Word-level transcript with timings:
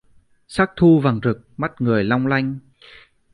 Sắc 0.47 0.71
thu 0.75 0.99
vàng 0.99 1.19
rực 1.23 1.49
mắt 1.57 1.81
người 1.81 2.03
long 2.03 2.27
lanh 2.27 2.59